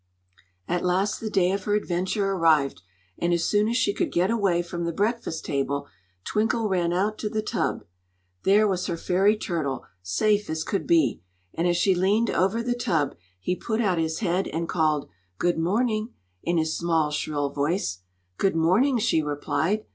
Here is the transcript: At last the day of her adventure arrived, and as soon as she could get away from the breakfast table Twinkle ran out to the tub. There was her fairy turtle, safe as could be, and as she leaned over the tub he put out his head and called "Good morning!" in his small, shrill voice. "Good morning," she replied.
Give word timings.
At 0.67 0.83
last 0.83 1.19
the 1.19 1.29
day 1.29 1.51
of 1.51 1.65
her 1.65 1.75
adventure 1.75 2.31
arrived, 2.31 2.81
and 3.19 3.33
as 3.33 3.43
soon 3.45 3.67
as 3.69 3.77
she 3.77 3.93
could 3.93 4.11
get 4.11 4.31
away 4.31 4.63
from 4.63 4.83
the 4.83 4.91
breakfast 4.91 5.45
table 5.45 5.85
Twinkle 6.23 6.67
ran 6.67 6.91
out 6.91 7.19
to 7.19 7.29
the 7.29 7.43
tub. 7.43 7.85
There 8.41 8.67
was 8.67 8.87
her 8.87 8.97
fairy 8.97 9.37
turtle, 9.37 9.85
safe 10.01 10.49
as 10.49 10.63
could 10.63 10.87
be, 10.87 11.21
and 11.53 11.67
as 11.67 11.77
she 11.77 11.93
leaned 11.93 12.31
over 12.31 12.63
the 12.63 12.73
tub 12.73 13.13
he 13.39 13.55
put 13.55 13.79
out 13.79 13.99
his 13.99 14.21
head 14.21 14.47
and 14.47 14.67
called 14.67 15.07
"Good 15.37 15.59
morning!" 15.59 16.15
in 16.41 16.57
his 16.57 16.75
small, 16.75 17.11
shrill 17.11 17.51
voice. 17.51 17.99
"Good 18.39 18.55
morning," 18.55 18.97
she 18.97 19.21
replied. 19.21 19.85